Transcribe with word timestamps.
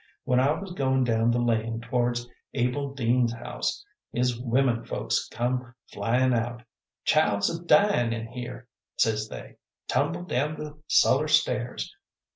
When 0.23 0.39
I 0.39 0.53
was 0.59 0.71
goin' 0.71 1.03
down 1.03 1.29
the 1.29 1.37
lane 1.37 1.79
t'wards 1.79 2.27
Abel 2.55 2.95
Dean's 2.95 3.33
house, 3.33 3.85
his 4.11 4.35
women 4.35 4.83
folks 4.83 5.27
come 5.31 5.75
flyin' 5.93 6.33
out. 6.33 6.63
'Child's 7.05 7.51
a 7.51 7.63
dyin' 7.63 8.11
in 8.11 8.25
here,' 8.29 8.67
says 8.97 9.29
they; 9.29 9.57
'tumbled 9.87 10.27
down 10.27 10.55
the 10.55 10.75
sullar 10.87 11.27
stairs.' 11.27 11.95